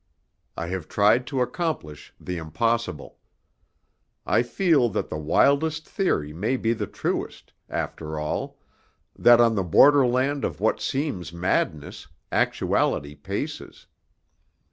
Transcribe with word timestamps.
I 0.57 0.65
have 0.69 0.87
tried 0.87 1.27
to 1.27 1.41
accomplish 1.43 2.11
the 2.19 2.37
impossible. 2.37 3.19
I 4.25 4.41
feel 4.41 4.89
that 4.89 5.09
the 5.09 5.17
wildest 5.19 5.87
theory 5.87 6.33
may 6.33 6.57
be 6.57 6.73
the 6.73 6.87
truest, 6.87 7.53
after 7.69 8.17
all 8.19 8.57
that 9.15 9.39
on 9.39 9.53
the 9.53 9.61
borderland 9.61 10.43
of 10.43 10.59
what 10.59 10.81
seems 10.81 11.31
madness, 11.31 12.07
actuality 12.31 13.13
paces. 13.13 13.85